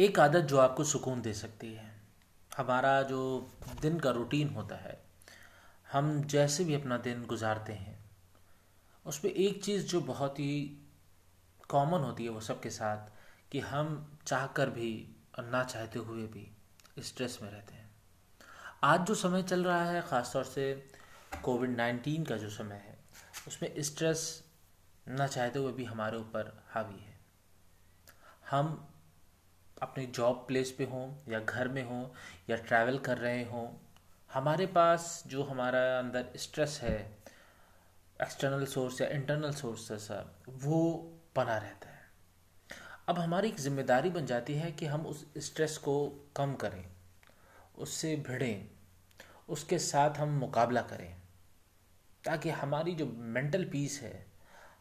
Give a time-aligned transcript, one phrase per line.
[0.00, 1.88] एक आदत जो आपको सुकून दे सकती है।
[2.50, 3.22] हमारा जो
[3.80, 5.00] दिन का रूटीन होता है,
[5.92, 7.98] हम जैसे भी अपना दिन गुजारते हैं
[9.06, 10.78] उस पर एक चीज़ जो बहुत ही
[11.68, 14.92] कॉमन होती है वो सबके साथ कि हम चाह कर भी
[15.38, 16.50] और ना चाहते हुए भी
[16.98, 17.88] स्ट्रेस में रहते हैं।
[18.84, 20.90] आज जो समय चल रहा है, ख़ासतौर से
[21.42, 22.98] कोविड नाइन्टीन का जो समय है,
[23.48, 24.22] उसमें स्ट्रेस
[25.08, 27.18] ना चाहते हुए भी हमारे ऊपर हावी है।
[28.50, 28.88] हम
[29.82, 32.04] अपने जॉब प्लेस पे हों या घर में हों
[32.50, 33.66] या ट्रैवल कर रहे हों,
[34.30, 36.98] हमारे पास जो हमारा अंदर स्ट्रेस है
[38.20, 40.22] एक्सटर्नल सोर्स या इंटरनल सोर्स है
[40.64, 40.82] वो
[41.36, 41.98] बना रहता है।
[43.08, 45.94] अब हमारी एक ज़िम्मेदारी बन जाती है कि हम उस स्ट्रेस को
[46.36, 46.84] कम करें,
[47.78, 48.68] उससे भिड़ें,
[49.48, 51.14] उसके साथ हम मुकाबला करें,
[52.24, 54.26] ताकि हमारी जो मेंटल पीस है,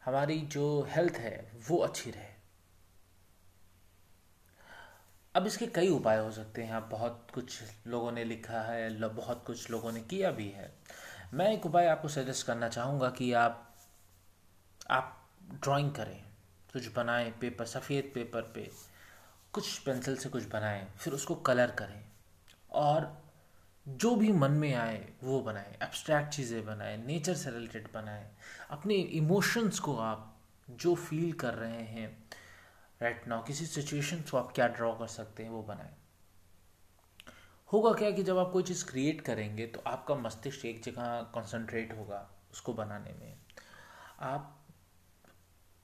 [0.05, 2.38] हमारी जो हेल्थ है, वो अच्छी रहे।
[5.35, 9.69] अब इसके कई उपाय हो सकते हैं। बहुत कुछ लोगों ने लिखा है बहुत कुछ
[9.71, 10.71] लोगों ने किया भी है।
[11.33, 13.65] मैं एक उपाय आपको सजेस्ट करना चाहूँगा कि आप
[14.89, 15.15] आप
[15.53, 16.21] ड्राइंग करें।
[16.73, 18.69] कुछ बनाएँ पेपर सफ़ेद पेपर पे।
[19.53, 22.01] कुछ पेंसिल से कुछ बनाएँ, फिर उसको कलर करें।
[22.71, 23.17] और
[23.87, 28.25] जो भी मन में आए, वो बनाएँ। एब्स्ट्रैक्ट चीज़ें बनाएँ नेचर से रिलेटेड बनाएँ।
[28.69, 30.35] अपने इमोशंस को आप,
[30.69, 32.28] जो फील कर रहे हैं
[33.01, 35.95] राइट नाउ किसी सिचुएशन को आप क्या ड्रॉ कर सकते हैं, वो बनाएँ।
[37.73, 41.93] होगा क्या कि जब आप कोई चीज़ क्रिएट करेंगे तो आपका मस्तिष्क एक जगह कंसंट्रेट
[41.97, 43.37] होगा उसको बनाने में।
[44.19, 44.55] आप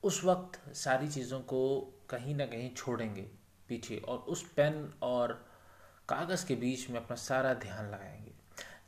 [0.03, 3.21] उस वक्त सारी चीज़ों को कहीं ना कहीं छोड़ेंगे
[3.69, 5.33] पीछे और उस पेन और
[6.09, 8.33] कागज़ के बीच में अपना सारा ध्यान लगाएँगे।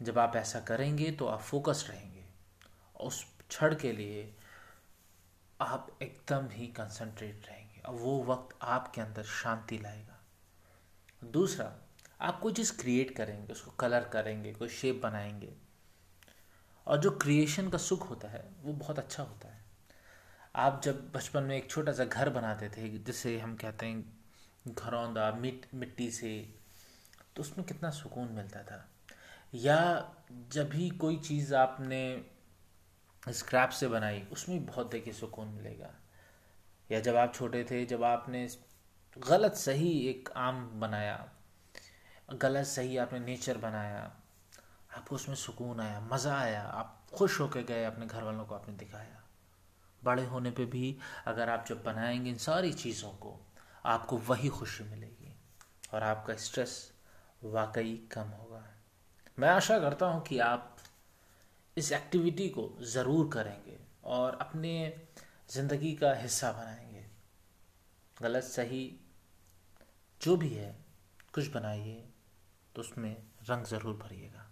[0.02, 2.26] जब आप ऐसा करेंगे तो आप फोकस रहेंगे
[3.00, 4.36] उस क्षण के लिए
[5.62, 10.24] आप एकदम ही कंसंट्रेट रहेंगे। वो वक्त आपके अंदर शांति लाएगा।
[11.24, 11.78] दूसरा,
[12.22, 15.54] आप कोई चीज़ क्रिएट करेंगे, उसको कलर करेंगे, कोई शेप बनाएँगे,
[16.88, 19.64] और जो क्रिएशन का सुख होता है, वो बहुत अच्छा होता है।
[20.56, 24.18] आप जब बचपन में एक छोटा सा घर बनाते थे, जिसे हम कहते हैं
[24.68, 26.56] घरौंदा, मिट, मिट्टी से
[27.36, 28.90] तो उसमें कितना सुकून मिलता था।
[29.54, 30.12] या
[30.50, 32.26] जब भी कोई चीज़ आपने
[33.30, 35.94] स्क्रैप से बनाई, उसमें बहुत देखिए सुकून मिलेगा।
[36.92, 38.50] या जब आप छोटे थे, जब आपने
[39.18, 41.30] गलत सही एक आम बनाया,
[42.34, 44.18] गलत सही आपने नेचर बनाया,
[44.98, 48.76] आपको उसमें सुकून आया, मज़ा आया, आप खुश होकर गए, अपने घर वालों को आपने
[48.76, 49.24] दिखाया।
[50.04, 53.48] बड़े होने पे भी अगर आप जब बनाएँगे इन सारी चीज़ों को,
[53.86, 55.36] आपको वही खुशी मिलेगी
[55.94, 56.94] और आपका स्ट्रेस
[57.44, 58.66] वाकई कम होगा।
[59.40, 60.78] मैं आशा करता हूँ कि आप
[61.78, 65.02] इस एक्टिविटी को ज़रूर करेंगे और अपने
[65.50, 67.06] ज़िंदगी का हिस्सा बनाएँगे।
[68.18, 69.00] गलत, सही,
[70.22, 70.76] जो भी है,
[71.34, 72.04] कुछ बनाइए
[72.76, 73.16] तो उसमें
[73.50, 74.46] रंग ज़रूर भरिएगा।